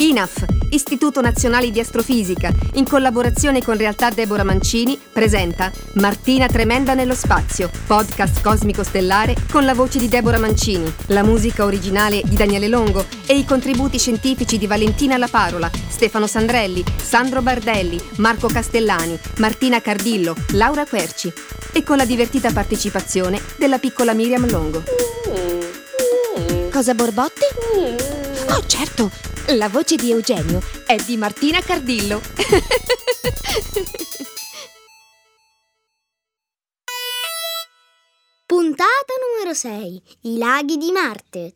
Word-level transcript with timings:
INAF, 0.00 0.44
Istituto 0.70 1.20
Nazionale 1.20 1.72
di 1.72 1.80
Astrofisica, 1.80 2.52
in 2.74 2.84
collaborazione 2.84 3.62
con 3.62 3.76
Realtà 3.76 4.10
Deborah 4.10 4.44
Mancini, 4.44 4.96
presenta 5.12 5.72
Martina 5.94 6.46
Tremenda 6.46 6.94
nello 6.94 7.16
spazio, 7.16 7.68
podcast 7.84 8.40
cosmico 8.40 8.84
stellare 8.84 9.34
con 9.50 9.64
la 9.64 9.74
voce 9.74 9.98
di 9.98 10.06
Deborah 10.06 10.38
Mancini, 10.38 10.92
la 11.06 11.24
musica 11.24 11.64
originale 11.64 12.22
di 12.24 12.36
Daniele 12.36 12.68
Longo 12.68 13.06
e 13.26 13.36
i 13.36 13.44
contributi 13.44 13.98
scientifici 13.98 14.56
di 14.56 14.68
Valentina 14.68 15.16
La 15.16 15.28
Parola, 15.28 15.68
Stefano 15.88 16.28
Sandrelli, 16.28 16.84
Sandro 16.96 17.42
Bardelli, 17.42 18.00
Marco 18.18 18.46
Castellani, 18.46 19.18
Martina 19.38 19.80
Cardillo, 19.80 20.36
Laura 20.52 20.86
Querci 20.86 21.32
e 21.72 21.82
con 21.82 21.96
la 21.96 22.04
divertita 22.04 22.52
partecipazione 22.52 23.40
della 23.56 23.78
piccola 23.78 24.12
Miriam 24.12 24.48
Longo. 24.48 24.84
Cosa 26.70 26.94
Borbotti? 26.94 27.42
Oh, 28.48 28.64
certo! 28.66 29.27
La 29.56 29.70
voce 29.70 29.96
di 29.96 30.10
Eugenio 30.10 30.60
è 30.84 30.96
di 30.96 31.16
Martina 31.16 31.58
Cardillo. 31.62 32.20
Puntata 38.44 39.14
numero 39.26 39.54
6. 39.54 40.02
I 40.24 40.36
laghi 40.36 40.76
di 40.76 40.90
Marte. 40.90 41.54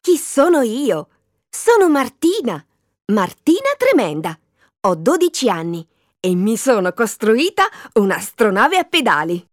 Chi 0.00 0.16
sono 0.16 0.62
io? 0.62 1.08
Sono 1.50 1.90
Martina. 1.90 2.64
Martina 3.12 3.74
Tremenda. 3.76 4.38
Ho 4.86 4.94
12 4.94 5.50
anni 5.50 5.86
e 6.18 6.34
mi 6.34 6.56
sono 6.56 6.94
costruita 6.94 7.68
un'astronave 7.92 8.78
a 8.78 8.84
pedali. 8.84 9.46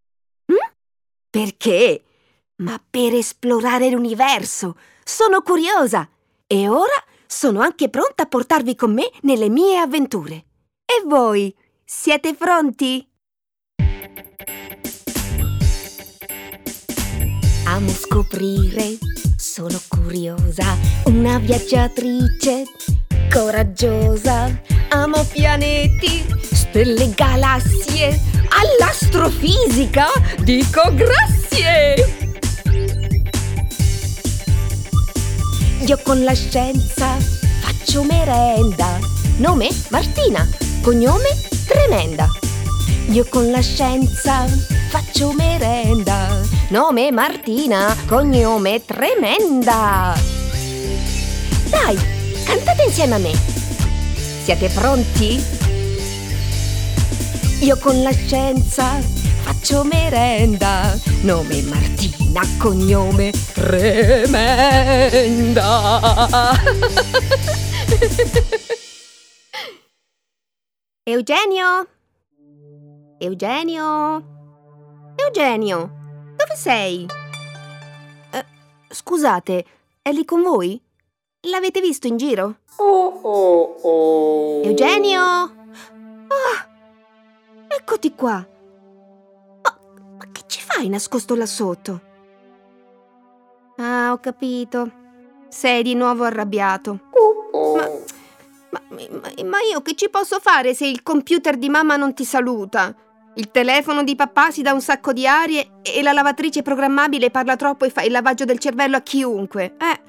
Hm? 0.46 0.56
Perché? 1.30 2.04
Ma 2.60 2.82
per 2.90 3.14
esplorare 3.14 3.92
l'universo. 3.92 4.78
Sono 5.04 5.42
curiosa 5.42 6.10
e 6.48 6.68
ora 6.68 7.04
sono 7.28 7.62
anche 7.62 7.88
pronta 7.90 8.24
a 8.24 8.26
portarvi 8.26 8.76
con 8.76 8.94
me 8.94 9.12
nelle 9.22 9.48
mie 9.48 9.78
avventure. 9.78 10.46
E 10.84 11.04
voi? 11.06 11.56
Siete 11.86 12.34
pronti? 12.34 13.08
Amo 17.66 17.90
scoprire, 17.90 18.98
sono 19.36 19.80
curiosa, 19.88 20.76
una 21.06 21.38
viaggiatrice 21.38 22.64
coraggiosa. 23.32 24.62
Amo 24.90 25.24
pianeti, 25.32 26.26
stelle, 26.42 27.14
galassie, 27.14 28.20
all'astrofisica 28.50 30.08
dico 30.40 30.82
grazie! 30.96 32.27
Io 35.88 35.98
con 36.04 36.22
la 36.26 36.34
scienza 36.34 37.16
faccio 37.62 38.04
merenda. 38.04 39.00
Nome 39.38 39.70
Martina, 39.88 40.46
cognome 40.82 41.30
Tremenda. 41.66 42.30
Io 43.12 43.26
con 43.30 43.50
la 43.52 43.62
scienza 43.62 44.46
faccio 44.90 45.32
merenda. 45.32 46.42
Nome 46.72 47.10
Martina, 47.14 47.96
cognome 48.06 48.84
Tremenda. 48.84 50.14
Dai, 51.70 51.98
cantate 52.44 52.84
insieme 52.84 53.16
a 53.16 53.20
me. 53.20 53.32
Siete 54.44 54.68
pronti? 54.68 55.42
Io 57.62 57.78
con 57.78 58.04
la 58.04 58.12
scienza 58.12 59.00
faccio 59.68 59.84
merenda. 59.84 60.98
Nome 61.24 61.62
Martina, 61.64 62.42
cognome 62.58 63.34
Tremenda. 63.54 64.62
Eugenio? 71.04 71.88
Eugenio? 73.18 74.24
Eugenio, 75.18 75.92
dove 76.38 76.56
sei? 76.56 77.06
Eh, 78.32 78.46
scusate, 78.88 79.66
è 80.02 80.14
lì 80.14 80.24
con 80.24 80.44
voi? 80.44 80.82
L'avete 81.50 81.82
visto 81.82 82.08
in 82.08 82.16
giro? 82.16 82.60
Oh 82.78 83.20
oh 83.22 83.76
oh. 83.82 84.64
Eugenio? 84.64 85.20
Ah, 85.20 86.66
eccoti 87.68 88.16
qua. 88.16 88.56
Fai 90.78 90.90
nascosto 90.90 91.34
là 91.34 91.48
sotto? 91.48 92.02
Ah, 93.78 94.12
ho 94.12 94.20
capito. 94.20 94.92
Sei 95.50 95.82
di 95.82 95.96
nuovo 95.96 96.24
arrabbiato. 96.24 97.00
Ma, 98.70 98.82
ma, 98.92 99.10
ma- 99.44 99.62
io 99.72 99.82
che 99.82 99.96
ci 99.96 100.08
posso 100.12 100.38
fare 100.40 100.76
se 100.76 100.86
il 100.86 101.02
computer 101.02 101.58
di 101.58 101.68
mamma 101.70 101.96
non 101.96 102.14
ti 102.14 102.24
saluta? 102.24 102.96
Il 103.34 103.50
telefono 103.50 104.04
di 104.04 104.16
papà 104.16 104.52
si 104.52 104.62
dà 104.62 104.72
un 104.72 104.82
sacco 104.82 105.14
di 105.14 105.26
arie 105.26 105.80
e 105.82 106.04
la 106.04 106.12
lavatrice 106.12 106.62
programmabile 106.62 107.32
parla 107.32 107.56
troppo 107.56 107.86
e 107.86 107.90
fa 107.90 108.04
il 108.04 108.12
lavaggio 108.12 108.46
del 108.46 108.60
cervello 108.60 108.98
a 108.98 109.02
chiunque. 109.02 109.78
Eh, 109.80 110.00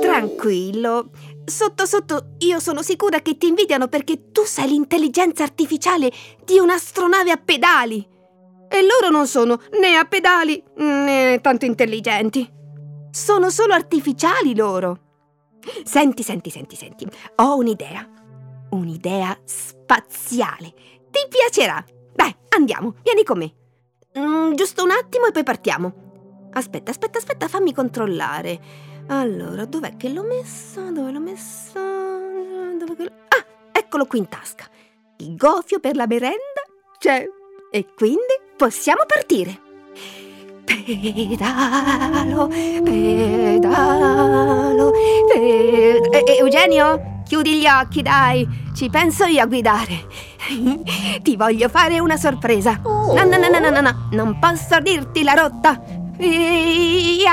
tranquillo. 0.00 1.10
Sotto 1.44 1.86
sotto 1.86 2.34
io 2.38 2.58
sono 2.58 2.82
sicura 2.82 3.20
che 3.20 3.38
ti 3.38 3.46
invidiano 3.46 3.86
perché 3.86 4.32
tu 4.32 4.42
sei 4.42 4.70
l'intelligenza 4.70 5.44
artificiale 5.44 6.10
di 6.44 6.58
un'astronave 6.58 7.30
a 7.30 7.36
pedali. 7.36 8.10
E 8.74 8.82
loro 8.82 9.08
non 9.08 9.28
sono 9.28 9.60
né 9.78 9.94
a 9.94 10.04
pedali 10.04 10.60
né 10.78 11.40
tanto 11.40 11.64
intelligenti. 11.64 12.50
Sono 13.08 13.48
solo 13.48 13.72
artificiali 13.72 14.56
loro. 14.56 14.98
Senti, 15.84 16.24
senti, 16.24 16.50
senti, 16.50 16.74
senti. 16.74 17.06
Ho 17.36 17.56
un'idea. 17.56 18.04
Un'idea 18.70 19.38
spaziale. 19.44 20.74
Ti 21.08 21.20
piacerà. 21.28 21.84
Dai, 22.12 22.34
andiamo, 22.48 22.96
vieni 23.04 23.22
con 23.22 23.38
me. 23.38 23.54
Mm, 24.18 24.54
giusto 24.54 24.82
un 24.82 24.90
attimo 24.90 25.26
e 25.26 25.30
poi 25.30 25.44
partiamo. 25.44 26.48
Aspetta, 26.50 26.90
aspetta, 26.90 27.18
aspetta, 27.18 27.46
fammi 27.46 27.72
controllare. 27.72 28.60
Allora, 29.06 29.66
dov'è 29.66 29.96
che 29.96 30.08
l'ho 30.08 30.24
messa? 30.24 30.90
Dove 30.90 31.12
l'ho 31.12 31.20
messa? 31.20 31.78
Dove 31.78 32.96
che 32.96 33.04
Ah, 33.04 33.46
eccolo 33.70 34.06
qui 34.06 34.18
in 34.18 34.28
tasca. 34.28 34.66
Il 35.18 35.36
gofio 35.36 35.78
per 35.78 35.94
la 35.94 36.08
merenda 36.08 36.62
c'è. 36.98 37.24
E 37.70 37.86
quindi 37.94 38.42
possiamo 38.56 39.02
partire. 39.06 39.60
Pedalo, 40.64 42.48
pedalo, 42.82 43.70
pedalo. 45.28 46.32
Eugenio, 46.38 47.22
chiudi 47.24 47.58
gli 47.58 47.66
occhi, 47.66 48.02
dai. 48.02 48.46
Ci 48.74 48.88
penso 48.90 49.24
io 49.24 49.42
a 49.42 49.46
guidare. 49.46 50.06
Ti 51.22 51.36
voglio 51.36 51.68
fare 51.68 52.00
una 52.00 52.16
sorpresa. 52.16 52.80
No, 52.82 53.14
no, 53.14 53.36
no, 53.36 53.48
no, 53.48 53.58
no, 53.58 53.70
no, 53.70 53.80
no. 53.80 54.08
Non 54.12 54.38
posso 54.38 54.80
dirti 54.80 55.22
la 55.22 55.34
rotta. 55.34 55.80
Via. 56.16 57.32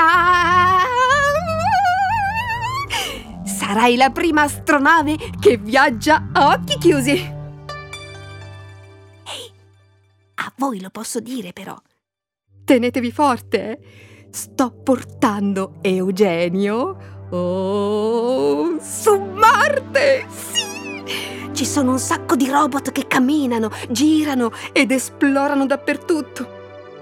Sarai 3.44 3.96
la 3.96 4.10
prima 4.10 4.42
astronave 4.42 5.16
che 5.40 5.56
viaggia 5.56 6.28
a 6.32 6.48
occhi 6.48 6.78
chiusi. 6.78 7.40
A 10.52 10.54
voi 10.56 10.80
lo 10.80 10.90
posso 10.90 11.20
dire 11.20 11.52
però. 11.52 11.76
Tenetevi 12.64 13.10
forte. 13.10 13.78
Sto 14.30 14.70
portando 14.70 15.78
Eugenio 15.80 17.26
oh, 17.30 18.78
su 18.80 19.18
Marte. 19.18 20.26
Sì. 20.28 21.50
Ci 21.52 21.64
sono 21.66 21.92
un 21.92 21.98
sacco 21.98 22.36
di 22.36 22.48
robot 22.48 22.92
che 22.92 23.06
camminano, 23.06 23.70
girano 23.88 24.52
ed 24.72 24.90
esplorano 24.90 25.66
dappertutto. 25.66 26.60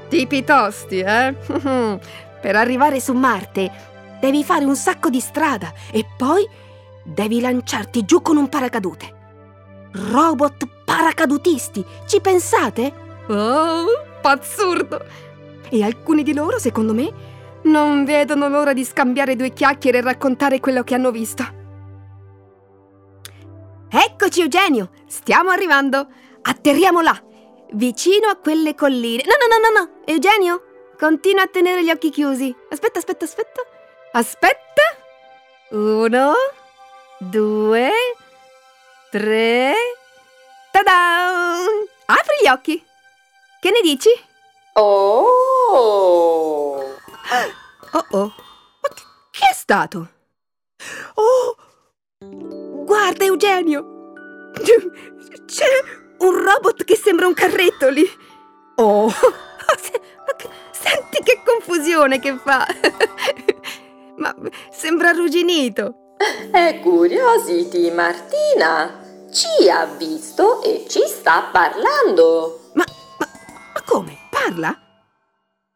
Tipi 0.09 0.45
tosti, 0.45 0.99
eh? 0.99 1.35
per 2.41 2.57
arrivare 2.57 3.01
su 3.01 3.13
Marte 3.13 3.71
devi 4.21 4.45
fare 4.45 4.65
un 4.65 4.77
sacco 4.77 5.09
di 5.09 5.21
strada 5.21 5.73
e 5.91 6.05
poi 6.17 6.47
devi 7.05 7.41
lanciarti 7.41 8.05
giù 8.05 8.23
con 8.23 8.37
un 8.37 8.49
paracadute. 8.49 9.19
Robot 9.93 10.69
paracadutisti, 10.85 11.85
ci 12.07 12.21
pensate? 12.21 13.09
Oh, 13.33 13.87
pazzurdo! 14.21 15.05
E 15.69 15.85
alcuni 15.85 16.25
di 16.25 16.35
loro, 16.35 16.59
secondo 16.59 16.93
me, 16.93 17.13
non 17.63 18.05
vedono 18.05 18.49
l'ora 18.49 18.73
di 18.73 18.85
scambiare 18.85 19.37
due 19.37 19.53
chiacchiere 19.53 19.99
e 19.99 20.03
raccontare 20.03 20.59
quello 20.59 20.83
che 20.83 20.95
hanno 20.95 21.13
visto. 21.13 21.45
Eccoci, 23.89 24.41
Eugenio! 24.41 24.91
Stiamo 25.07 25.51
arrivando! 25.51 26.09
Atterriamo 26.43 27.01
là, 27.03 27.17
vicino 27.75 28.27
a 28.27 28.37
quelle 28.37 28.75
colline. 28.75 29.23
No, 29.25 29.35
no, 29.39 29.47
no, 29.47 29.59
no, 29.69 29.79
no! 29.79 30.03
Eugenio, 30.07 30.65
continua 30.99 31.43
a 31.43 31.47
tenere 31.47 31.85
gli 31.85 31.91
occhi 31.91 32.11
chiusi. 32.11 32.53
Aspetta, 32.69 32.99
aspetta, 32.99 33.27
aspetta. 33.27 33.61
Aspetta! 34.13 34.83
Uno, 35.71 36.33
due, 37.19 37.91
tre. 39.09 39.73
Ta-da! 40.73 41.59
Apri 42.07 42.35
gli 42.43 42.49
occhi! 42.49 42.89
Che 43.61 43.71
ne 43.71 43.83
dici? 43.83 44.09
Oh. 44.73 45.27
Oh 47.93 48.07
oh! 48.13 48.33
Ma 48.81 48.89
che, 49.31 49.53
stato? 49.53 50.09
Oh! 51.13 51.57
Guarda, 52.87 53.25
Eugenio! 53.25 54.15
C'è 55.45 55.67
un 56.21 56.43
robot 56.43 56.85
che 56.85 56.97
sembra 56.97 57.27
un 57.27 57.35
carretto 57.35 57.91
lì. 57.91 58.11
Oh! 58.77 59.13
Senti 60.73 61.23
che 61.23 61.43
confusione 61.45 62.19
che 62.19 62.39
fa! 62.43 62.67
Ma 64.17 64.35
sembra 64.71 65.11
arrugginito. 65.11 66.15
È 66.51 66.81
Curiosity, 66.83 67.91
Martina. 67.91 69.05
Ci 69.31 69.69
ha 69.69 69.85
visto 69.85 70.63
e 70.63 70.87
ci 70.89 71.03
sta 71.07 71.51
parlando. 71.53 72.60
Parla? 74.51 74.77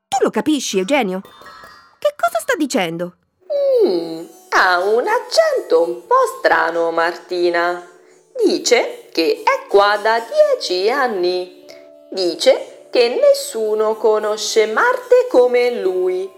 Tu 0.08 0.16
lo 0.20 0.30
capisci, 0.30 0.78
Eugenio? 0.78 1.20
Che 1.20 2.14
cosa 2.16 2.40
sta 2.40 2.54
dicendo? 2.56 3.14
Mm, 3.86 4.24
ha 4.50 4.80
un 4.80 5.06
accento 5.06 5.82
un 5.82 6.04
po' 6.04 6.38
strano, 6.38 6.90
Martina. 6.90 7.88
Dice 8.44 9.06
che 9.12 9.42
è 9.44 9.68
qua 9.68 9.96
da 10.02 10.18
dieci 10.18 10.90
anni. 10.90 11.64
Dice 12.10 12.88
che 12.90 13.16
nessuno 13.20 13.94
conosce 13.94 14.66
Marte 14.66 15.28
come 15.30 15.80
lui. 15.80 16.28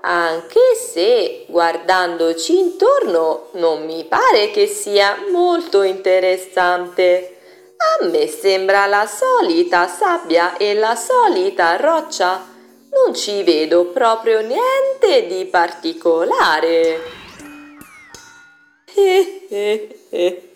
Anche 0.00 0.60
se, 0.76 1.44
guardandoci 1.46 2.58
intorno, 2.58 3.48
non 3.52 3.84
mi 3.84 4.02
pare 4.06 4.50
che 4.50 4.66
sia 4.66 5.14
molto 5.30 5.82
interessante. 5.82 7.39
A 7.82 8.04
me 8.04 8.26
sembra 8.28 8.84
la 8.84 9.06
solita 9.06 9.88
sabbia 9.88 10.58
e 10.58 10.74
la 10.74 10.94
solita 10.94 11.76
roccia. 11.76 12.46
Non 12.90 13.14
ci 13.14 13.42
vedo 13.42 13.86
proprio 13.86 14.42
niente 14.42 15.26
di 15.26 15.46
particolare. 15.46 17.00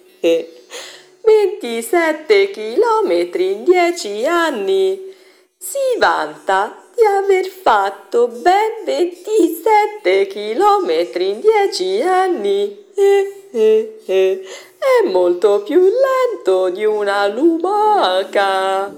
27 1.25 2.51
chilometri 2.51 3.53
in 3.53 3.65
10 3.65 4.27
anni. 4.27 5.15
Si 5.57 5.79
vanta 5.99 6.77
di 6.95 7.03
aver 7.05 7.47
fatto 7.47 8.29
ben 8.29 8.85
27 8.85 10.27
chilometri 10.27 11.31
in 11.31 11.41
10 11.41 12.03
anni. 12.03 12.85
È 14.85 15.09
molto 15.09 15.63
più 15.63 15.81
lento 15.81 16.69
di 16.69 16.85
una 16.85 17.27
lumaca. 17.27 18.93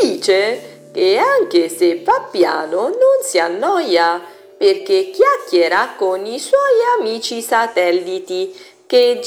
Dice 0.00 0.90
che 0.92 1.16
anche 1.16 1.70
se 1.70 2.02
va 2.04 2.28
piano 2.30 2.82
non 2.82 3.22
si 3.22 3.38
annoia 3.38 4.20
perché 4.58 5.10
chiacchiera 5.10 5.94
con 5.96 6.26
i 6.26 6.38
suoi 6.38 6.60
amici 6.98 7.40
satelliti 7.40 8.54
che 8.86 9.20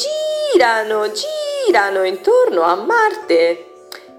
girano, 0.53 1.11
girano 1.65 2.03
intorno 2.03 2.61
a 2.61 2.75
Marte, 2.75 3.65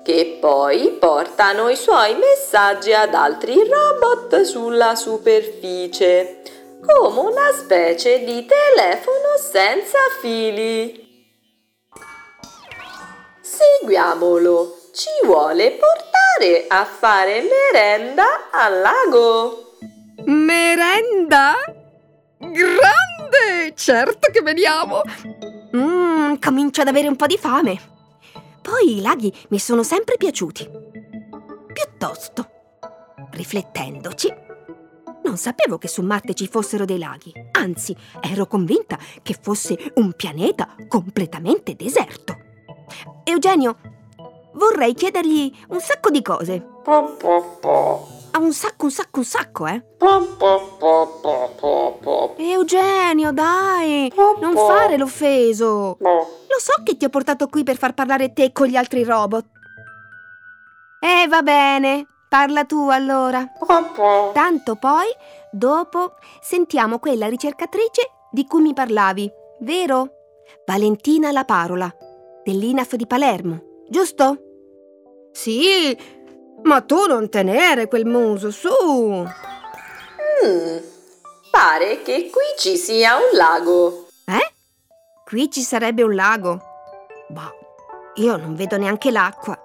che 0.03 0.39
poi 0.41 0.97
portano 0.99 1.69
i 1.69 1.77
suoi 1.77 2.17
messaggi 2.17 2.93
ad 2.93 3.15
altri 3.15 3.63
robot 3.63 4.41
sulla 4.41 4.97
superficie, 4.97 6.41
come 6.85 7.21
una 7.21 7.51
specie 7.53 8.25
di 8.25 8.47
telefono 8.47 9.37
senza 9.39 9.99
fili. 10.21 11.03
Seguiamolo, 13.41 14.77
ci 14.93 15.09
vuole 15.25 15.73
portare 15.73 16.67
a 16.69 16.85
fare 16.85 17.43
merenda 17.43 18.51
al 18.51 18.81
lago. 18.81 19.77
Merenda? 20.25 21.55
Grande! 22.39 23.75
Certo 23.75 24.31
che 24.31 24.43
veniamo! 24.43 25.03
Mmm, 25.75 26.39
comincio 26.39 26.83
ad 26.83 26.89
avere 26.89 27.09
un 27.09 27.17
po' 27.17 27.27
di 27.27 27.39
fame. 27.39 27.93
Poi 28.61 28.99
i 28.99 29.01
laghi 29.01 29.33
mi 29.49 29.59
sono 29.59 29.83
sempre 29.83 30.17
piaciuti. 30.17 30.69
Piuttosto, 31.73 32.49
riflettendoci, 33.33 34.33
non 35.25 35.37
sapevo 35.37 35.79
che 35.79 35.89
su 35.89 36.03
Marte 36.03 36.35
ci 36.35 36.47
fossero 36.47 36.85
dei 36.85 36.99
laghi. 36.99 37.33
Anzi, 37.53 37.97
ero 38.21 38.47
convinta 38.47 38.99
che 39.23 39.37
fosse 39.41 39.77
un 39.95 40.13
pianeta 40.13 40.77
completamente 40.87 41.75
deserto. 41.75 42.37
Eugenio, 43.25 43.79
vorrei 44.53 44.95
chiedergli 44.95 45.53
un 45.69 45.81
sacco 45.81 46.11
di 46.11 46.23
cose. 46.23 46.61
Po, 46.83 47.17
po, 47.19 47.59
po. 47.61 48.09
Ah, 48.33 48.39
un 48.39 48.53
sacco, 48.53 48.87
un 48.87 48.91
sacco, 48.91 49.19
un 49.21 49.25
sacco, 49.25 49.67
eh? 49.67 49.83
Eugenio, 52.37 53.33
dai! 53.33 54.13
Non 54.41 54.55
fare 54.55 54.97
l'offeso! 54.97 55.97
Lo 56.01 56.59
so 56.59 56.83
che 56.85 56.97
ti 56.97 57.05
ho 57.05 57.09
portato 57.09 57.47
qui 57.47 57.63
per 57.63 57.77
far 57.77 57.95
parlare 57.95 58.33
te 58.33 58.53
con 58.53 58.67
gli 58.67 58.77
altri 58.77 59.05
robot. 59.05 59.47
Eh, 61.01 61.29
va 61.29 61.43
bene. 61.43 62.09
Parla 62.35 62.65
tu 62.65 62.89
allora. 62.89 63.49
Tanto 64.33 64.75
poi, 64.75 65.07
dopo, 65.53 66.15
sentiamo 66.41 66.99
quella 66.99 67.29
ricercatrice 67.29 68.11
di 68.33 68.45
cui 68.45 68.61
mi 68.61 68.75
parlavi, 68.75 69.31
vero? 69.61 70.09
Valentina 70.67 71.31
La 71.31 71.45
Parola, 71.45 71.89
dell'INAF 72.43 72.97
di 72.97 73.07
Palermo, 73.07 73.85
giusto? 73.89 74.39
Sì, 75.31 75.97
ma 76.65 76.81
tu 76.81 77.07
non 77.07 77.29
tenere 77.29 77.87
quel 77.87 78.05
muso, 78.05 78.51
su! 78.51 78.69
Mm, 80.45 80.77
pare 81.53 82.03
che 82.03 82.31
qui 82.31 82.43
ci 82.59 82.77
sia 82.77 83.15
un 83.15 83.37
lago. 83.37 84.09
Eh? 84.25 84.55
Qui 85.25 85.53
ci 85.53 85.61
sarebbe 85.61 86.03
un 86.03 86.17
lago? 86.17 86.61
Boh, 87.29 87.55
io 88.17 88.37
non 88.37 88.57
vedo 88.57 88.77
neanche 88.77 89.13
l'acqua. 89.13 89.64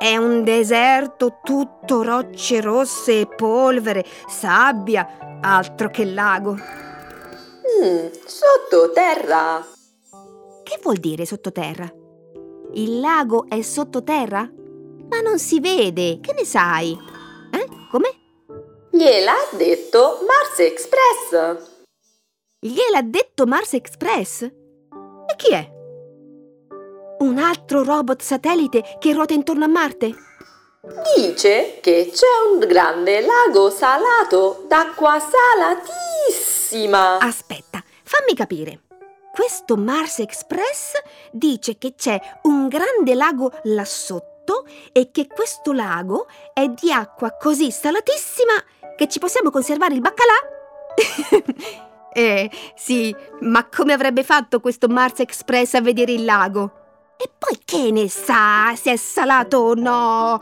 È 0.00 0.16
un 0.16 0.44
deserto 0.44 1.40
tutto 1.42 2.02
rocce 2.02 2.62
rosse 2.62 3.20
e 3.20 3.26
polvere, 3.26 4.02
sabbia, 4.26 5.38
altro 5.42 5.90
che 5.90 6.06
lago. 6.06 6.52
Mm, 6.52 8.06
sottoterra. 8.24 9.62
Che 10.62 10.78
vuol 10.82 10.96
dire 10.96 11.26
sottoterra? 11.26 11.92
Il 12.72 12.98
lago 12.98 13.44
è 13.46 13.60
sottoterra? 13.60 14.50
Ma 15.10 15.20
non 15.20 15.38
si 15.38 15.60
vede, 15.60 16.18
che 16.20 16.32
ne 16.32 16.46
sai? 16.46 16.96
Eh? 17.52 17.66
Come? 17.90 18.08
Gliel'ha 18.90 19.48
detto 19.50 20.20
Mars 20.26 20.60
Express. 20.60 21.68
Gliel'ha 22.58 23.02
detto 23.02 23.44
Mars 23.44 23.74
Express? 23.74 24.44
E 24.44 25.36
chi 25.36 25.52
è? 25.52 25.79
Un 27.20 27.36
altro 27.36 27.84
robot 27.84 28.22
satellite 28.22 28.96
che 28.98 29.12
ruota 29.12 29.34
intorno 29.34 29.64
a 29.64 29.68
Marte? 29.68 30.14
Dice 31.14 31.78
che 31.82 32.10
c'è 32.10 32.50
un 32.50 32.58
grande 32.66 33.20
lago 33.20 33.68
salato 33.68 34.64
d'acqua 34.66 35.20
salatissima. 35.20 37.18
Aspetta, 37.18 37.84
fammi 38.04 38.34
capire. 38.34 38.84
Questo 39.30 39.76
Mars 39.76 40.20
Express 40.20 40.92
dice 41.30 41.76
che 41.76 41.94
c'è 41.94 42.18
un 42.44 42.68
grande 42.68 43.14
lago 43.14 43.52
là 43.64 43.84
sotto 43.84 44.66
e 44.90 45.10
che 45.10 45.26
questo 45.26 45.72
lago 45.72 46.26
è 46.54 46.68
di 46.68 46.90
acqua 46.90 47.36
così 47.36 47.70
salatissima 47.70 48.54
che 48.96 49.08
ci 49.08 49.18
possiamo 49.18 49.50
conservare 49.50 49.92
il 49.92 50.00
baccalà? 50.00 50.32
eh, 52.14 52.50
sì, 52.74 53.14
ma 53.40 53.68
come 53.68 53.92
avrebbe 53.92 54.24
fatto 54.24 54.58
questo 54.60 54.88
Mars 54.88 55.20
Express 55.20 55.74
a 55.74 55.82
vedere 55.82 56.12
il 56.12 56.24
lago? 56.24 56.79
E 57.22 57.28
poi 57.36 57.60
che 57.66 57.90
ne 57.90 58.08
sa 58.08 58.72
se 58.74 58.92
è 58.92 58.96
salato 58.96 59.58
o 59.58 59.74
no? 59.74 60.40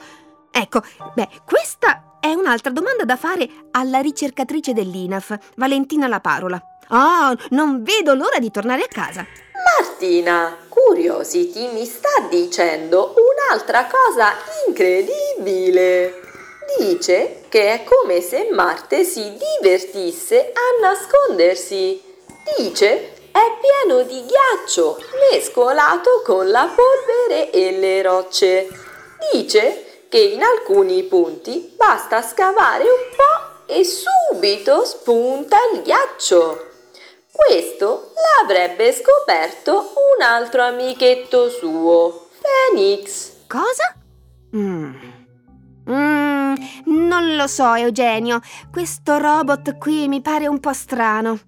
Ecco, 0.52 0.80
beh, 1.12 1.28
questa 1.44 2.18
è 2.20 2.32
un'altra 2.35 2.70
domanda 2.70 3.04
da 3.04 3.16
fare 3.16 3.49
alla 3.73 3.99
ricercatrice 3.99 4.73
dell'INAF, 4.73 5.37
Valentina 5.56 6.06
La 6.06 6.20
Parola. 6.20 6.62
Ah, 6.90 7.37
non 7.50 7.82
vedo 7.82 8.14
l'ora 8.14 8.38
di 8.38 8.52
tornare 8.52 8.82
a 8.82 8.88
casa. 8.88 9.26
Martina, 9.76 10.56
Curiosity 10.68 11.73
mi 11.73 11.85
sta 11.85 12.28
dicendo 12.30 13.12
un'altra 13.16 13.87
cosa 13.87 14.35
incredibile. 14.68 16.20
Dice 16.78 17.42
che 17.49 17.73
è 17.73 17.82
come 17.82 18.20
se 18.20 18.50
Marte 18.52 19.02
si 19.02 19.37
divertisse 19.61 20.52
a 20.52 20.80
nascondersi. 20.80 22.00
Dice 22.56 23.14
è 23.38 23.58
pieno 23.61 24.02
di 24.02 24.25
ghiaccio 24.25 24.97
mescolato 25.30 26.23
con 26.25 26.49
la 26.50 26.68
polvere 26.75 27.50
e 27.50 27.78
le 27.78 28.02
rocce. 28.02 28.68
Dice 29.32 30.06
che 30.08 30.18
in 30.18 30.42
alcuni 30.42 31.02
punti 31.04 31.75
basta 31.76 32.23
scavare 32.23 32.85
un 32.85 33.16
po' 33.16 33.73
e 33.73 33.85
subito 33.85 34.85
spunta 34.85 35.56
il 35.73 35.82
ghiaccio. 35.82 36.66
Questo 37.30 38.12
l'avrebbe 38.40 38.92
scoperto 38.92 39.92
un 40.16 40.23
altro 40.25 40.62
amichetto 40.62 41.50
suo, 41.50 42.28
Phoenix. 42.40 43.32
Cosa? 43.47 43.94
Mm. 44.56 44.94
Mm, 45.90 46.54
non 46.87 47.37
lo 47.37 47.47
so, 47.47 47.75
Eugenio. 47.75 48.40
Questo 48.70 49.18
robot 49.18 49.78
qui 49.78 50.08
mi 50.08 50.20
pare 50.20 50.47
un 50.47 50.58
po' 50.61 50.73
strano. 50.73 51.38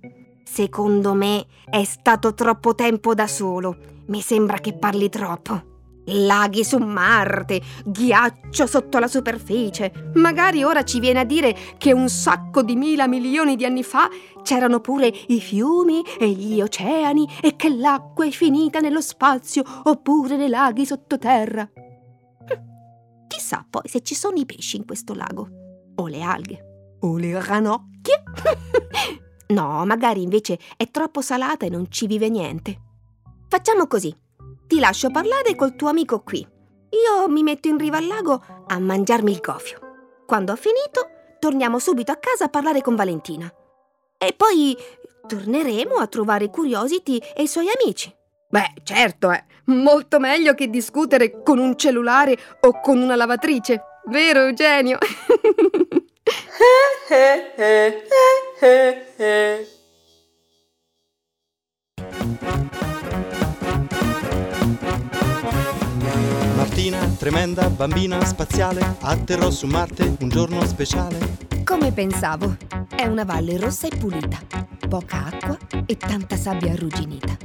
Secondo 0.53 1.15
me 1.15 1.47
è 1.65 1.85
stato 1.85 2.35
troppo 2.35 2.75
tempo 2.75 3.15
da 3.15 3.29
solo. 3.29 3.77
Mi 4.07 4.21
sembra 4.21 4.59
che 4.59 4.73
parli 4.73 5.09
troppo. 5.09 6.03
Laghi 6.07 6.65
su 6.65 6.79
Marte, 6.79 7.63
ghiaccio 7.85 8.67
sotto 8.67 8.99
la 8.99 9.07
superficie. 9.07 10.11
Magari 10.15 10.65
ora 10.65 10.83
ci 10.83 10.99
viene 10.99 11.21
a 11.21 11.25
dire 11.25 11.57
che 11.79 11.93
un 11.93 12.09
sacco 12.09 12.65
di 12.65 12.75
mila 12.75 13.07
milioni 13.07 13.55
di 13.55 13.65
anni 13.65 13.85
fa 13.85 14.09
c'erano 14.43 14.81
pure 14.81 15.07
i 15.29 15.41
fiumi 15.41 16.03
e 16.19 16.29
gli 16.31 16.61
oceani 16.61 17.29
e 17.41 17.55
che 17.55 17.69
l'acqua 17.69 18.27
è 18.27 18.31
finita 18.31 18.81
nello 18.81 19.01
spazio 19.01 19.63
oppure 19.85 20.37
nei 20.37 20.49
laghi 20.49 20.85
sottoterra. 20.85 21.71
Chissà 23.29 23.65
poi 23.71 23.83
se 23.85 24.03
ci 24.03 24.17
sono 24.17 24.37
i 24.37 24.47
pesci 24.47 24.79
in 24.79 24.85
questo 24.85 25.15
lago, 25.15 25.49
o 25.95 26.09
le 26.09 26.23
alghe, 26.23 26.97
o 27.03 27.17
le 27.17 27.41
ranocchie. 27.41 28.23
no, 29.51 29.85
magari 29.85 30.23
invece 30.23 30.59
è 30.77 30.91
troppo 30.91 31.21
salata 31.21 31.67
e 31.67 31.71
non 31.71 31.91
ci 31.91 32.07
vive 32.07 32.29
niente. 32.29 32.79
Facciamo 33.49 33.87
così. 33.87 34.15
Ti 34.67 34.79
lascio 34.79 35.11
parlare 35.11 35.55
col 35.57 35.77
tuo 35.77 35.89
amico 35.89 36.21
qui. 36.21 36.39
Io 36.91 37.29
mi 37.29 37.43
metto 37.43 37.69
in 37.69 37.79
riva 37.79 37.99
al 37.99 38.07
lago 38.07 38.43
a 38.67 38.79
mangiarmi 38.79 39.31
il 39.31 39.41
gofio. 39.41 39.79
Quando 40.27 40.53
ho 40.53 40.57
finito, 40.57 41.09
torniamo 41.39 41.79
subito 41.79 42.13
a 42.13 42.17
casa 42.17 42.45
a 42.45 42.49
parlare 42.49 42.81
con 42.81 42.95
Valentina. 42.95 43.53
E 44.17 44.35
poi 44.37 44.77
torneremo 45.27 45.97
a 45.97 46.07
trovare 46.07 46.51
Curiosity 46.51 47.19
e 47.35 47.43
i 47.43 47.49
suoi 47.49 47.67
amici. 47.69 48.15
Beh, 48.49 48.75
certo, 48.83 49.31
è 49.31 49.45
molto 49.67 50.19
meglio 50.19 50.55
che 50.55 50.69
discutere 50.69 51.43
con 51.43 51.59
un 51.59 51.77
cellulare 51.77 52.37
o 52.61 52.81
con 52.81 52.99
una 53.01 53.17
lavatrice. 53.17 53.83
Vero, 54.07 54.41
Eugenio? 54.41 54.99
Martina, 66.57 66.99
tremenda 67.19 67.69
bambina 67.69 68.25
spaziale, 68.25 68.97
atterrò 69.01 69.51
su 69.51 69.67
Marte 69.67 70.17
un 70.21 70.29
giorno 70.29 70.65
speciale. 70.67 71.19
Come 71.65 71.93
pensavo, 71.93 72.57
è 72.95 73.07
una 73.07 73.25
valle 73.25 73.57
rossa 73.57 73.87
e 73.87 73.97
pulita, 73.97 74.39
poca 74.89 75.27
acqua 75.27 75.59
e 75.87 75.97
tanta 75.97 76.37
sabbia 76.37 76.73
arrugginita. 76.73 77.37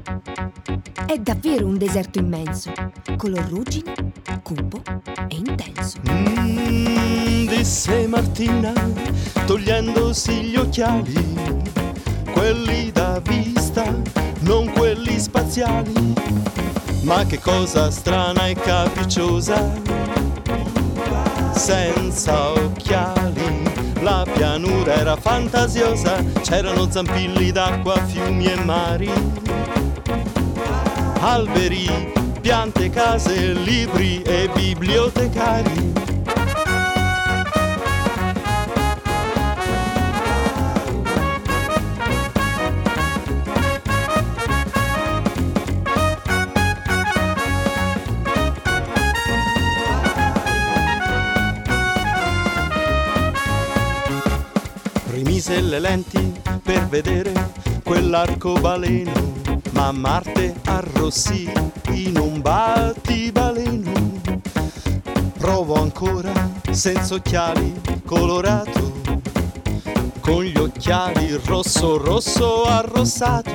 È 1.04 1.18
davvero 1.20 1.68
un 1.68 1.78
deserto 1.78 2.20
immenso, 2.20 2.72
color 3.18 3.48
ruggine, 3.50 3.94
cupo 4.42 4.82
e 5.28 5.36
intenso. 5.36 6.00
Mmm, 6.10 7.48
disse 7.48 8.08
Martina, 8.08 8.72
togliendosi 9.46 10.34
gli 10.44 10.56
occhiali, 10.56 11.14
quelli 12.32 12.92
da 12.92 13.20
vista, 13.20 13.84
non 14.40 14.72
quelli 14.72 15.20
spaziali. 15.20 16.14
Ma 17.04 17.26
che 17.26 17.40
cosa 17.40 17.92
strana 17.92 18.48
e 18.48 18.56
capricciosa, 18.56 19.72
senza 21.54 22.52
occhiali. 22.52 23.64
La 24.02 24.26
pianura 24.32 24.94
era 24.94 25.16
fantasiosa, 25.16 26.24
c'erano 26.42 26.90
zampilli 26.90 27.52
d'acqua, 27.52 27.96
fiumi 28.06 28.46
e 28.46 28.56
mari, 28.64 29.10
alberi, 31.26 31.88
piante, 32.40 32.92
case, 32.92 33.54
libri 33.54 34.22
e 34.22 34.48
bibliotecari. 34.54 35.94
Rimise 55.08 55.62
le 55.62 55.80
lenti 55.80 56.34
per 56.62 56.88
vedere 56.88 57.34
quell'arcobaleno, 57.84 59.35
ma 59.76 59.92
Marte 59.92 60.56
arrossì 60.66 61.52
in 61.92 62.18
un 62.18 62.42
battibaleno. 62.42 63.92
Provo 65.38 65.76
ancora 65.76 66.50
senza 66.72 67.16
occhiali 67.16 67.74
colorato, 68.06 68.94
con 70.22 70.44
gli 70.44 70.58
occhiali 70.58 71.40
rosso 71.44 71.98
rosso 71.98 72.64
arrossato. 72.64 73.52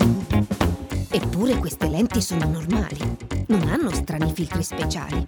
Eppure 1.10 1.56
queste 1.56 1.88
lenti 1.88 2.20
sono 2.20 2.46
normali, 2.46 3.16
non 3.46 3.68
hanno 3.68 3.90
strani 3.90 4.32
filtri 4.32 4.62
speciali. 4.62 5.26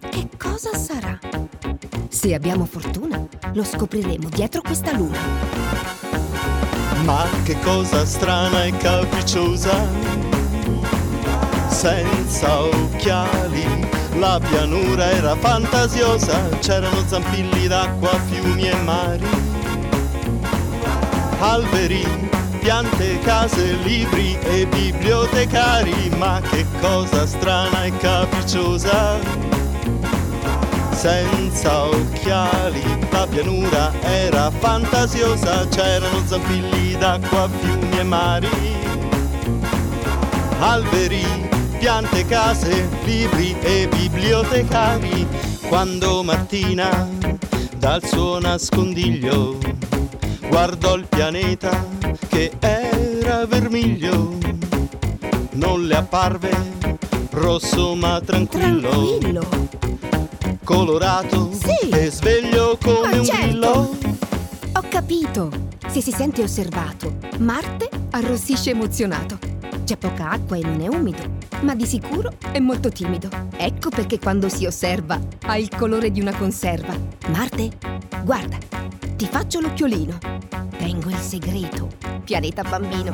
Che 0.00 0.28
cosa 0.38 0.74
sarà? 0.76 1.18
Se 2.08 2.34
abbiamo 2.34 2.64
fortuna, 2.64 3.24
lo 3.52 3.64
scopriremo 3.64 4.28
dietro 4.30 4.62
questa 4.62 4.92
luna. 4.96 6.11
Ma 7.04 7.26
che 7.42 7.58
cosa 7.64 8.04
strana 8.06 8.64
e 8.64 8.76
capricciosa, 8.76 9.74
senza 11.68 12.62
occhiali, 12.62 13.88
la 14.18 14.40
pianura 14.40 15.10
era 15.10 15.34
fantasiosa, 15.34 16.48
c'erano 16.60 17.02
zampilli 17.06 17.66
d'acqua, 17.66 18.10
fiumi 18.28 18.68
e 18.68 18.74
mari, 18.82 19.26
alberi, 21.40 22.06
piante, 22.60 23.18
case, 23.18 23.74
libri 23.82 24.38
e 24.42 24.66
bibliotecari, 24.66 26.10
ma 26.16 26.40
che 26.40 26.64
cosa 26.80 27.26
strana 27.26 27.84
e 27.84 27.96
capricciosa. 27.96 29.41
Senza 31.02 31.86
occhiali, 31.86 32.80
la 33.10 33.26
pianura 33.26 33.92
era 34.02 34.52
fantasiosa, 34.52 35.66
c'erano 35.66 36.24
zampilli 36.24 36.96
d'acqua, 36.96 37.48
fiumi 37.58 37.98
e 37.98 38.02
mari, 38.04 38.48
alberi, 40.60 41.24
piante, 41.80 42.24
case, 42.24 42.88
libri 43.02 43.52
e 43.62 43.88
bibliotecari. 43.88 45.26
Quando 45.66 46.22
Martina 46.22 47.08
dal 47.78 48.04
suo 48.04 48.38
nascondiglio 48.38 49.58
guardò 50.46 50.94
il 50.94 51.06
pianeta 51.08 51.84
che 52.28 52.52
era 52.60 53.44
vermiglio, 53.44 54.38
non 55.54 55.84
le 55.84 55.96
apparve 55.96 56.50
rosso 57.30 57.96
ma 57.96 58.20
tranquillo, 58.20 59.18
Tranquillo. 59.18 59.81
Colorato 60.76 61.50
Sì. 61.52 61.88
e 61.90 62.10
sveglio 62.10 62.78
come 62.82 63.10
Ma 63.10 63.18
un 63.18 63.24
certo. 63.24 63.42
grillo. 63.42 63.68
Ho 64.74 64.82
capito. 64.88 65.50
Se 65.88 66.00
si 66.00 66.10
sente 66.10 66.42
osservato, 66.42 67.16
Marte 67.38 67.90
arrossisce 68.10 68.70
emozionato. 68.70 69.38
C'è 69.84 69.96
poca 69.98 70.30
acqua 70.30 70.56
e 70.56 70.62
non 70.62 70.80
è 70.80 70.86
umido, 70.88 71.22
ma 71.62 71.74
di 71.74 71.84
sicuro 71.84 72.32
è 72.50 72.58
molto 72.60 72.88
timido. 72.88 73.28
Ecco 73.56 73.90
perché 73.90 74.18
quando 74.18 74.48
si 74.48 74.64
osserva 74.64 75.20
ha 75.44 75.58
il 75.58 75.68
colore 75.76 76.10
di 76.10 76.20
una 76.20 76.34
conserva. 76.34 76.94
Marte, 77.28 77.70
guarda, 78.24 78.56
ti 79.16 79.26
faccio 79.26 79.60
l'occhiolino. 79.60 80.18
Tengo 80.78 81.10
il 81.10 81.18
segreto, 81.18 81.88
pianeta 82.24 82.62
bambino. 82.62 83.12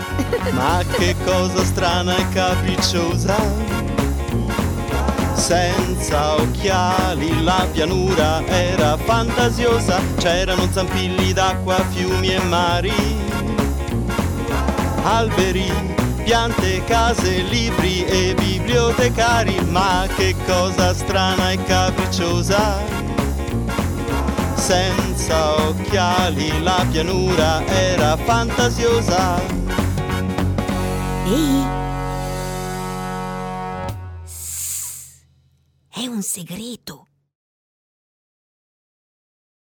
Ma 0.52 0.82
che 0.96 1.16
cosa 1.24 1.64
strana 1.64 2.16
e 2.16 2.28
capricciosa. 2.28 3.97
Senza 5.38 6.35
occhiali 6.35 7.42
la 7.42 7.66
pianura 7.73 8.45
era 8.47 8.97
fantasiosa, 8.97 9.99
c'erano 10.18 10.68
zampilli 10.71 11.33
d'acqua, 11.33 11.76
fiumi 11.90 12.35
e 12.35 12.40
mari, 12.40 12.92
alberi, 15.04 15.73
piante, 16.25 16.85
case, 16.85 17.42
libri 17.49 18.04
e 18.04 18.35
bibliotecari, 18.35 19.59
ma 19.71 20.07
che 20.16 20.35
cosa 20.45 20.92
strana 20.92 21.52
e 21.52 21.62
capricciosa. 21.62 22.83
Senza 24.54 25.68
occhiali 25.68 26.62
la 26.62 26.85
pianura 26.90 27.64
era 27.64 28.16
fantasiosa. 28.16 29.40
Ehi! 31.25 31.77
Un 36.18 36.22
segreto. 36.22 37.06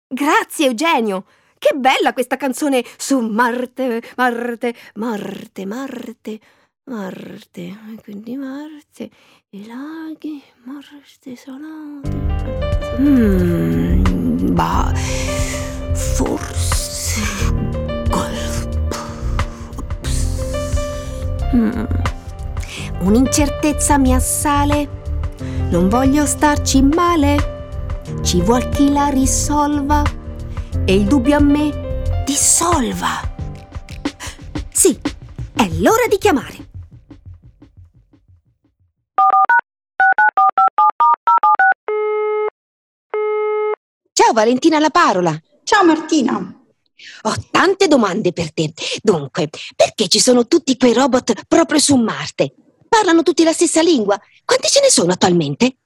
Grazie, 0.08 0.68
Eugenio. 0.68 1.26
Che 1.58 1.74
bella 1.76 2.12
questa 2.12 2.36
canzone 2.36 2.84
su 2.98 3.20
Marte, 3.20 4.02
Marte, 4.18 4.76
Marte, 4.96 5.66
Marte, 5.66 6.40
Marte. 6.86 7.78
Quindi 8.04 8.36
Marte, 8.36 9.10
i 9.52 9.66
laghi, 9.66 10.44
Marte 10.64 11.36
salati. 11.36 12.10
Mmm, 13.00 14.54
bah, 14.54 14.92
Forse 15.94 17.22
colpo. 18.10 18.98
Mm. 21.56 21.86
Un'incertezza 23.02 23.98
mi 23.98 24.14
assale. 24.14 25.01
Non 25.72 25.88
voglio 25.88 26.26
starci 26.26 26.82
male. 26.82 28.02
Ci 28.24 28.42
vuol 28.42 28.68
chi 28.68 28.92
la 28.92 29.08
risolva 29.08 30.04
e 30.84 30.94
il 30.94 31.06
dubbio 31.06 31.38
a 31.38 31.40
me 31.40 32.24
dissolva. 32.26 33.22
Sì, 34.70 35.00
è 35.54 35.70
l'ora 35.80 36.08
di 36.10 36.18
chiamare. 36.18 36.70
Ciao 44.12 44.34
Valentina 44.34 44.78
La 44.78 44.90
Parola. 44.90 45.42
Ciao 45.64 45.86
Martina. 45.86 46.36
Ho 47.22 47.36
tante 47.50 47.88
domande 47.88 48.34
per 48.34 48.52
te. 48.52 48.74
Dunque, 49.02 49.48
perché 49.74 50.10
ci 50.10 50.20
sono 50.20 50.48
tutti 50.48 50.76
quei 50.76 50.92
robot 50.92 51.44
proprio 51.48 51.80
su 51.80 51.96
Marte? 51.96 52.56
Parlano 52.94 53.24
tutti 53.24 53.46
la 53.46 53.54
stessa 53.54 53.82
lingua? 53.82 54.20
Quanti 54.44 54.68
ce 54.68 54.82
ne 54.82 54.90
sono 54.90 55.14
attualmente? 55.14 55.78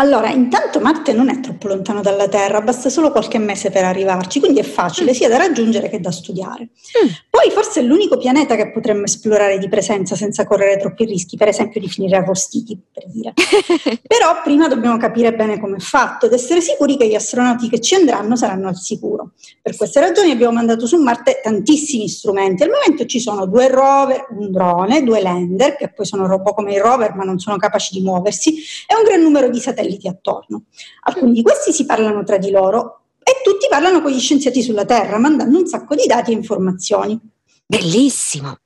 Allora, 0.00 0.30
intanto 0.30 0.80
Marte 0.80 1.12
non 1.12 1.28
è 1.28 1.40
troppo 1.40 1.68
lontano 1.68 2.00
dalla 2.00 2.26
Terra, 2.26 2.62
basta 2.62 2.88
solo 2.88 3.10
qualche 3.10 3.36
mese 3.36 3.70
per 3.70 3.84
arrivarci, 3.84 4.40
quindi 4.40 4.58
è 4.58 4.62
facile 4.62 5.10
mm. 5.10 5.14
sia 5.14 5.28
da 5.28 5.36
raggiungere 5.36 5.90
che 5.90 6.00
da 6.00 6.10
studiare. 6.10 6.70
Mm. 7.04 7.08
Poi 7.28 7.50
forse 7.50 7.80
è 7.80 7.82
l'unico 7.82 8.16
pianeta 8.16 8.56
che 8.56 8.70
potremmo 8.70 9.04
esplorare 9.04 9.58
di 9.58 9.68
presenza 9.68 10.16
senza 10.16 10.46
correre 10.46 10.78
troppi 10.78 11.04
rischi, 11.04 11.36
per 11.36 11.48
esempio 11.48 11.82
di 11.82 11.88
finire 11.88 12.16
arrostiti, 12.16 12.80
per 12.90 13.08
dire. 13.08 13.34
Però 14.08 14.40
prima 14.42 14.68
dobbiamo 14.68 14.96
capire 14.96 15.34
bene 15.34 15.60
come 15.60 15.76
è 15.76 15.80
fatto 15.80 16.24
ed 16.24 16.32
essere 16.32 16.62
sicuri 16.62 16.96
che 16.96 17.06
gli 17.06 17.14
astronauti 17.14 17.68
che 17.68 17.78
ci 17.78 17.94
andranno 17.94 18.36
saranno 18.36 18.68
al 18.68 18.76
sicuro. 18.76 19.32
Per 19.60 19.76
queste 19.76 20.00
ragioni 20.00 20.30
abbiamo 20.30 20.54
mandato 20.54 20.86
su 20.86 20.96
Marte 20.96 21.40
tantissimi 21.42 22.08
strumenti. 22.08 22.62
Al 22.62 22.70
momento 22.70 23.04
ci 23.04 23.20
sono 23.20 23.44
due 23.44 23.68
rover, 23.68 24.28
un 24.30 24.50
drone, 24.50 25.02
due 25.02 25.20
lander, 25.20 25.76
che 25.76 25.92
poi 25.92 26.06
sono 26.06 26.26
robot 26.26 26.54
come 26.54 26.72
i 26.72 26.78
rover 26.78 27.14
ma 27.14 27.24
non 27.24 27.38
sono 27.38 27.58
capaci 27.58 27.98
di 27.98 28.02
muoversi, 28.02 28.54
e 28.86 28.94
un 28.96 29.02
gran 29.04 29.20
numero 29.20 29.50
di 29.50 29.60
satelliti 29.60 29.88
satelliti 29.90 30.08
attorno. 30.08 30.64
Alcuni 31.02 31.32
di 31.32 31.42
questi 31.42 31.72
si 31.72 31.84
parlano 31.84 32.22
tra 32.22 32.38
di 32.38 32.50
loro 32.50 33.00
e 33.22 33.40
tutti 33.42 33.66
parlano 33.68 34.00
con 34.00 34.10
gli 34.10 34.20
scienziati 34.20 34.62
sulla 34.62 34.84
Terra, 34.84 35.18
mandando 35.18 35.58
un 35.58 35.66
sacco 35.66 35.94
di 35.94 36.06
dati 36.06 36.30
e 36.30 36.34
informazioni. 36.34 37.18
Bellissimo! 37.66 38.58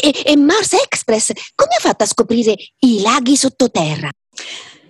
E, 0.00 0.22
e 0.24 0.36
Mars 0.36 0.72
Express 0.74 1.32
come 1.54 1.74
ha 1.76 1.80
fatto 1.80 2.04
a 2.04 2.06
scoprire 2.06 2.54
i 2.80 3.00
laghi 3.00 3.36
sottoterra? 3.36 4.08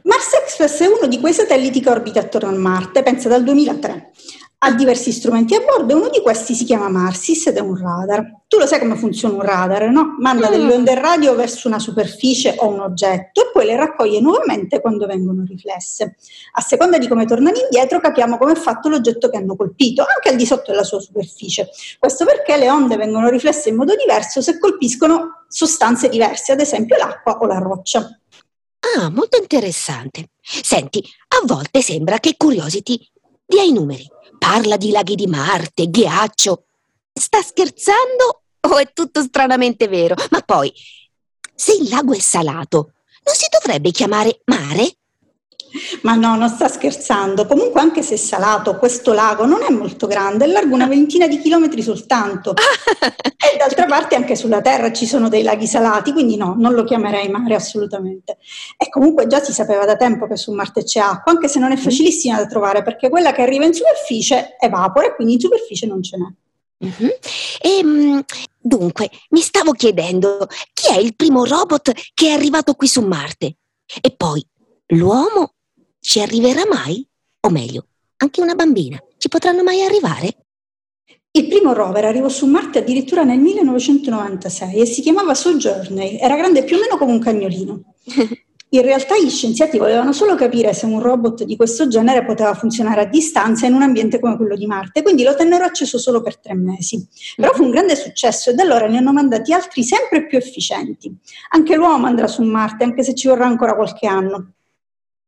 Mars 0.03 0.33
Express 0.43 0.81
è 0.81 0.87
uno 0.87 1.07
di 1.07 1.21
quei 1.21 1.33
satelliti 1.33 1.81
che 1.81 1.89
orbita 1.89 2.21
attorno 2.21 2.49
a 2.49 2.59
Marte, 2.59 3.03
pensa 3.03 3.29
dal 3.29 3.45
2003 3.45 4.11
ha 4.65 4.73
diversi 4.73 5.11
strumenti 5.11 5.57
a 5.57 5.61
bordo 5.61 5.93
e 5.93 5.97
uno 5.97 6.09
di 6.09 6.21
questi 6.21 6.55
si 6.55 6.65
chiama 6.65 6.89
Marsis 6.89 7.49
ed 7.49 7.57
è 7.57 7.61
un 7.61 7.77
radar. 7.77 8.43
Tu 8.47 8.59
lo 8.59 8.67
sai 8.67 8.79
come 8.79 8.95
funziona 8.95 9.35
un 9.35 9.41
radar, 9.41 9.91
no? 9.91 10.15
Manda 10.21 10.49
mm. 10.49 10.51
delle 10.53 10.73
onde 10.75 10.95
radio 10.95 11.35
verso 11.35 11.67
una 11.67 11.81
superficie 11.81 12.55
o 12.59 12.69
un 12.69 12.79
oggetto 12.79 13.41
e 13.41 13.51
poi 13.53 13.67
le 13.67 13.75
raccoglie 13.75 14.21
nuovamente 14.21 14.81
quando 14.81 15.07
vengono 15.07 15.43
riflesse. 15.45 16.15
A 16.53 16.61
seconda 16.61 16.99
di 16.99 17.09
come 17.09 17.27
tornano 17.27 17.57
indietro 17.57 17.99
capiamo 17.99 18.39
come 18.39 18.53
è 18.53 18.55
fatto 18.55 18.89
l'oggetto 18.89 19.31
che 19.31 19.37
hanno 19.37 19.57
colpito, 19.57 20.03
anche 20.03 20.29
al 20.29 20.37
di 20.37 20.47
sotto 20.47 20.71
della 20.71 20.85
sua 20.85 21.01
superficie. 21.01 21.69
Questo 21.99 22.25
perché 22.25 22.57
le 22.57 22.71
onde 22.71 22.97
vengono 22.97 23.31
riflesse 23.31 23.71
in 23.71 23.75
modo 23.75 23.97
diverso 23.97 24.41
se 24.41 24.61
colpiscono 24.61 25.45
sostanze 25.49 26.09
diverse, 26.09 26.53
ad 26.53 26.61
esempio 26.61 26.97
l'acqua 26.97 27.37
o 27.39 27.47
la 27.47 27.59
roccia. 27.59 28.17
Ah, 28.97 29.11
molto 29.11 29.39
interessante. 29.41 30.29
Senti, 30.41 31.03
a 31.29 31.45
volte 31.47 31.83
sembra 31.83 32.19
che 32.19 32.35
Curiosity 32.37 33.11
dia 33.53 33.63
i 33.63 33.73
numeri 33.73 34.09
Parla 34.43 34.77
di 34.77 34.91
laghi 34.91 35.15
di 35.15 35.29
Marte, 35.29 35.89
ghiaccio. 35.89 36.65
Sta 37.13 37.41
scherzando 37.43 38.43
o 38.59 38.77
è 38.77 38.93
tutto 38.93 39.23
stranamente 39.23 39.87
vero? 39.87 40.17
Ma 40.31 40.41
poi, 40.41 40.73
se 41.55 41.75
il 41.75 41.89
lago 41.89 42.13
è 42.13 42.19
salato, 42.19 42.95
non 43.25 43.37
si 43.37 43.47
dovrebbe 43.49 43.93
chiamare 43.93 44.41
mare? 44.47 44.97
Ma 46.03 46.15
no, 46.15 46.37
non 46.37 46.49
sta 46.49 46.69
scherzando. 46.69 47.47
Comunque, 47.47 47.81
anche 47.81 48.03
se 48.03 48.15
è 48.15 48.17
salato, 48.19 48.77
questo 48.77 49.13
lago 49.13 49.47
non 49.47 49.63
è 49.63 49.71
molto 49.71 50.07
grande, 50.07 50.45
è 50.45 50.49
largo 50.49 50.75
una 50.75 50.87
ventina 50.87 51.27
di 51.27 51.39
chilometri 51.39 51.83
soltanto. 51.83 52.55
e 52.55 53.57
d'altra 53.59 53.87
parte 53.87 54.15
anche 54.15 54.37
sulla 54.37 54.61
Terra 54.61 54.93
ci 54.93 55.07
sono 55.07 55.29
dei 55.29 55.43
laghi 55.43 55.67
salati, 55.67 56.13
quindi 56.13 56.37
no, 56.37 56.55
non 56.59 56.75
lo 56.75 56.85
chiamerei 56.85 57.29
mare 57.29 57.55
assolutamente. 57.55 58.39
E 58.77 58.89
comunque 58.89 59.27
già 59.27 59.43
si 59.43 59.53
sapeva 59.53 59.85
da 59.85 59.97
tempo 59.97 60.27
che 60.27 60.37
su 60.37 60.53
Marte 60.53 60.85
c'è 60.85 61.01
acqua, 61.01 61.33
anche 61.33 61.49
se 61.49 61.59
non 61.59 61.73
è 61.73 61.77
mm. 61.77 61.79
facilissima 61.79 62.37
da 62.37 62.47
trovare, 62.47 62.83
perché 62.83 63.09
quella 63.09 63.33
che 63.33 63.43
arriva 63.43 63.65
in 63.65 63.75
superficie 63.75 64.57
evapora 64.59 65.07
e 65.07 65.15
quindi 65.15 65.35
in 65.35 65.41
superficie 65.41 65.87
non 65.87 66.03
ce 66.03 66.17
n'è. 66.17 66.27
Uh-huh. 66.83 67.17
E, 67.61 67.79
ehm, 67.79 68.25
dunque, 68.59 69.09
mi 69.31 69.41
stavo 69.41 69.73
chiedendo 69.73 70.49
chi 70.73 70.93
è 70.93 70.99
il 70.99 71.15
primo 71.15 71.45
robot 71.45 71.93
che 72.13 72.29
è 72.29 72.33
arrivato 72.33 72.75
qui 72.75 72.89
su 72.89 73.01
Marte? 73.03 73.57
E 74.01 74.15
poi, 74.17 74.45
l'uomo 74.89 75.55
ci 76.03 76.21
arriverà 76.21 76.63
mai? 76.69 77.07
O 77.47 77.49
meglio, 77.49 77.87
anche 78.17 78.41
una 78.41 78.57
bambina 78.57 79.01
ci 79.19 79.29
potranno 79.29 79.63
mai 79.63 79.83
arrivare? 79.83 80.37
Il 81.31 81.47
primo 81.47 81.73
rover 81.73 82.05
arrivò 82.05 82.29
su 82.29 82.47
Marte 82.47 82.81
addirittura 82.81 83.23
nel 83.23 83.39
1996 83.39 84.81
e 84.81 84.85
si 84.85 85.01
chiamava 85.01 85.33
Sojourner, 85.33 86.19
era 86.21 86.37
grande 86.37 86.65
più 86.65 86.77
o 86.77 86.81
meno 86.81 86.99
come 86.99 87.13
un 87.13 87.21
cagnolino. 87.21 87.95
In 88.75 88.83
realtà 88.83 89.15
gli 89.17 89.29
scienziati 89.29 89.79
volevano 89.79 90.13
solo 90.13 90.35
capire 90.35 90.73
se 90.73 90.87
un 90.87 90.99
robot 90.99 91.45
di 91.45 91.57
questo 91.57 91.89
genere 91.89 92.25
poteva 92.25 92.55
funzionare 92.55 93.03
a 93.03 93.05
distanza 93.05 93.67
in 93.67 93.75
un 93.75 93.83
ambiente 93.83 94.19
come 94.19 94.37
quello 94.37 94.57
di 94.57 94.67
Marte, 94.67 95.03
quindi 95.03 95.23
lo 95.23 95.37
tennero 95.37 95.65
acceso 95.65 95.99
solo 95.99 96.23
per 96.23 96.39
tre 96.39 96.55
mesi. 96.55 97.07
Però 97.37 97.53
fu 97.53 97.65
un 97.65 97.71
grande 97.71 97.95
successo 97.95 98.51
e 98.51 98.55
da 98.55 98.63
allora 98.63 98.89
ne 98.89 98.97
hanno 98.97 99.13
mandati 99.13 99.53
altri 99.53 99.85
sempre 99.85 100.27
più 100.27 100.39
efficienti. 100.39 101.15
Anche 101.51 101.77
l'uomo 101.77 102.07
andrà 102.07 102.27
su 102.27 102.43
Marte, 102.43 102.83
anche 102.83 103.03
se 103.05 103.15
ci 103.15 103.29
vorrà 103.29 103.47
ancora 103.47 103.75
qualche 103.77 104.07
anno. 104.07 104.55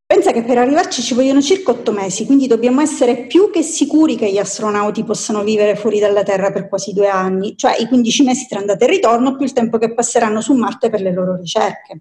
Pensa 0.06 0.32
che 0.32 0.42
per 0.42 0.58
arrivarci 0.58 1.00
ci 1.00 1.14
vogliono 1.14 1.40
circa 1.40 1.70
otto 1.70 1.90
mesi, 1.90 2.26
quindi 2.26 2.46
dobbiamo 2.46 2.82
essere 2.82 3.26
più 3.26 3.50
che 3.50 3.62
sicuri 3.62 4.16
che 4.16 4.30
gli 4.30 4.36
astronauti 4.36 5.02
possano 5.02 5.42
vivere 5.42 5.76
fuori 5.76 5.98
dalla 5.98 6.22
Terra 6.22 6.52
per 6.52 6.68
quasi 6.68 6.92
due 6.92 7.08
anni, 7.08 7.56
cioè 7.56 7.80
i 7.80 7.88
15 7.88 8.22
mesi 8.22 8.46
tra 8.46 8.58
andata 8.58 8.84
e 8.84 8.88
ritorno 8.88 9.34
più 9.34 9.46
il 9.46 9.54
tempo 9.54 9.78
che 9.78 9.94
passeranno 9.94 10.42
su 10.42 10.52
Marte 10.52 10.90
per 10.90 11.00
le 11.00 11.12
loro 11.12 11.36
ricerche. 11.36 12.00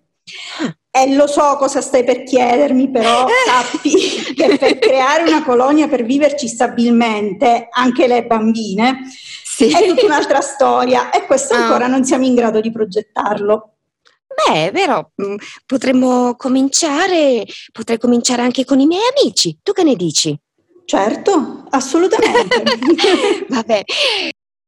E 0.91 1.15
lo 1.15 1.27
so 1.27 1.55
cosa 1.57 1.81
stai 1.81 2.03
per 2.03 2.23
chiedermi, 2.23 2.91
però 2.91 3.25
sappi 3.47 4.33
che 4.35 4.57
per 4.57 4.79
creare 4.79 5.23
una 5.23 5.43
colonia 5.43 5.87
per 5.87 6.03
viverci 6.03 6.47
stabilmente, 6.47 7.67
anche 7.71 8.05
le 8.07 8.25
bambine, 8.25 8.99
sì. 9.43 9.71
è 9.71 9.87
tutta 9.87 10.05
un'altra 10.05 10.41
storia 10.41 11.09
e 11.09 11.25
questo 11.25 11.53
ah. 11.53 11.63
ancora 11.63 11.87
non 11.87 12.03
siamo 12.03 12.25
in 12.25 12.35
grado 12.35 12.59
di 12.59 12.69
progettarlo. 12.69 13.72
Beh, 14.35 14.71
vero, 14.71 15.11
mm, 15.21 15.35
potremmo 15.65 16.35
cominciare, 16.35 17.45
potrei 17.71 17.97
cominciare 17.97 18.41
anche 18.41 18.65
con 18.65 18.79
i 18.79 18.87
miei 18.87 19.01
amici. 19.15 19.57
Tu 19.61 19.71
che 19.71 19.83
ne 19.83 19.95
dici? 19.95 20.37
Certo, 20.85 21.65
assolutamente. 21.69 22.63
Vabbè. 23.47 23.83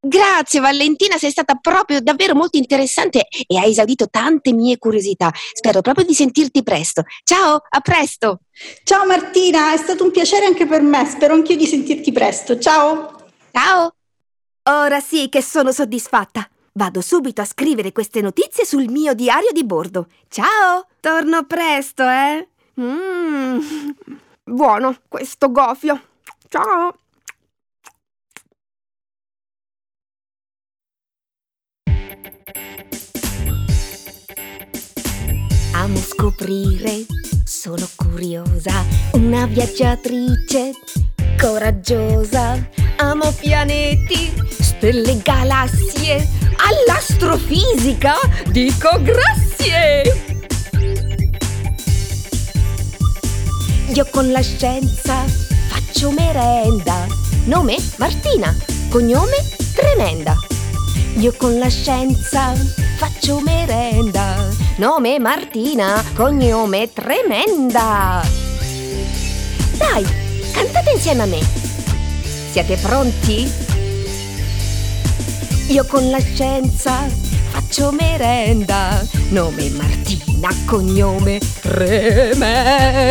Grazie 0.08 0.60
Valentina, 0.60 1.18
sei 1.18 1.32
stata 1.32 1.56
proprio 1.56 2.00
davvero 2.00 2.36
molto 2.36 2.58
interessante 2.58 3.26
e 3.48 3.58
hai 3.58 3.72
esaudito 3.72 4.08
tante 4.08 4.54
mie 4.54 4.78
curiosità. 4.78 5.32
Spero 5.34 5.82
proprio 5.82 6.06
di 6.06 6.14
sentirti 6.14 6.62
presto. 6.62 7.02
Ciao, 7.24 7.60
a 7.68 7.80
presto. 7.80 8.42
Ciao 8.84 9.04
Martina, 9.08 9.74
è 9.74 9.78
stato 9.78 10.04
un 10.04 10.12
piacere 10.12 10.46
anche 10.46 10.68
per 10.68 10.84
me. 10.84 11.06
Spero 11.06 11.34
anch'io 11.34 11.58
di 11.58 11.66
sentirti 11.66 12.12
presto. 12.12 12.60
Ciao. 12.60 13.30
Ciao. 13.52 13.96
Ora 14.70 15.00
sì 15.00 15.28
che 15.28 15.42
sono 15.42 15.72
soddisfatta. 15.72 16.48
Vado 16.78 17.00
subito 17.00 17.40
a 17.40 17.46
scrivere 17.46 17.94
queste 17.94 18.20
notizie 18.20 18.66
sul 18.66 18.90
mio 18.90 19.14
diario 19.14 19.54
di 19.54 19.64
bordo. 19.64 20.08
Ciao! 20.28 20.88
Torno 21.00 21.46
presto, 21.46 22.04
eh? 22.04 22.50
Mmm. 22.82 23.60
Buono 24.44 24.98
questo 25.08 25.50
gofio. 25.54 26.02
Ciao! 26.50 26.98
Amo 35.76 35.98
scoprire, 35.98 37.06
sono 37.46 37.88
curiosa, 37.96 38.84
una 39.14 39.46
viaggiatrice 39.46 40.74
coraggiosa. 41.40 42.70
Amo 42.98 43.32
pianeti, 43.32 44.34
stelle, 44.50 45.22
galassie 45.22 46.45
all'astrofisica 46.58 48.16
dico 48.48 48.90
grazie! 49.02 50.36
Io 53.94 54.06
con 54.12 54.32
la 54.32 54.42
scienza 54.42 55.24
faccio 55.70 56.12
merenda. 56.12 57.08
Nome 57.46 57.78
Martina, 57.98 58.54
cognome 58.90 59.38
Tremenda. 59.74 60.36
Io 61.18 61.34
con 61.38 61.58
la 61.58 61.70
scienza 61.70 62.54
faccio 62.98 63.40
merenda. 63.40 64.36
Nome 64.78 65.20
Martina, 65.20 66.04
cognome 66.14 66.92
Tremenda. 66.92 68.22
Dai, 69.78 70.06
cantate 70.52 70.92
insieme 70.92 71.24
a 71.24 71.26
me. 71.26 71.40
Siete 72.52 72.76
pronti? 72.78 73.65
Io 75.68 75.84
con 75.86 76.10
la 76.10 76.20
scienza 76.20 77.08
faccio 77.50 77.92
merenda. 77.92 79.04
Nome 79.30 79.70
Martina, 79.72 80.50
cognome 80.66 81.40
tremenda. 81.62 83.10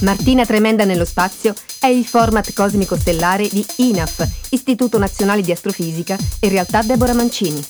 Martina 0.00 0.44
Tremenda 0.44 0.84
nello 0.84 1.04
spazio 1.04 1.54
è 1.78 1.86
il 1.86 2.04
format 2.04 2.52
cosmico 2.54 2.96
stellare 2.96 3.46
di 3.48 3.64
INAF, 3.76 4.26
Istituto 4.50 4.98
Nazionale 4.98 5.42
di 5.42 5.52
Astrofisica, 5.52 6.16
e 6.40 6.48
realtà 6.48 6.82
Deborah 6.82 7.14
Mancini. 7.14 7.62